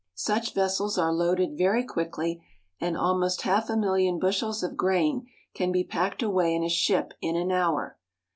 Such 0.17 0.55
vessels 0.55 0.97
are 0.97 1.13
loaded 1.13 1.55
very 1.55 1.83
quickly, 1.83 2.43
and 2.79 2.97
almost 2.97 3.43
half 3.43 3.69
a 3.69 3.77
million 3.77 4.17
bushels 4.17 4.63
of 4.63 4.75
grain 4.75 5.27
can 5.53 5.71
be 5.71 5.83
packed 5.83 6.23
away 6.23 6.55
in 6.55 6.63
a 6.63 6.69
ship 6.69 7.13
in 7.21 7.35
an 7.35 7.51
hour. 7.51 7.99